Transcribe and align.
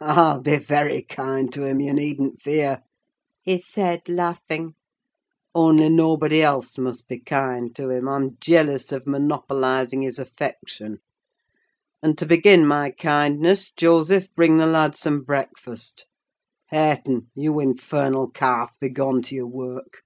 "I'll 0.00 0.40
be 0.40 0.56
very 0.56 1.02
kind 1.02 1.52
to 1.52 1.66
him, 1.66 1.78
you 1.78 1.92
needn't 1.92 2.40
fear," 2.40 2.78
he 3.42 3.58
said, 3.58 4.00
laughing. 4.08 4.72
"Only 5.54 5.90
nobody 5.90 6.40
else 6.40 6.78
must 6.78 7.06
be 7.06 7.18
kind 7.18 7.76
to 7.76 7.90
him: 7.90 8.08
I'm 8.08 8.38
jealous 8.40 8.92
of 8.92 9.06
monopolising 9.06 10.00
his 10.00 10.18
affection. 10.18 11.00
And, 12.02 12.16
to 12.16 12.24
begin 12.24 12.66
my 12.66 12.92
kindness, 12.92 13.70
Joseph, 13.70 14.34
bring 14.34 14.56
the 14.56 14.66
lad 14.66 14.96
some 14.96 15.20
breakfast. 15.20 16.06
Hareton, 16.70 17.28
you 17.34 17.60
infernal 17.60 18.30
calf, 18.30 18.78
begone 18.80 19.20
to 19.20 19.34
your 19.34 19.48
work. 19.48 20.00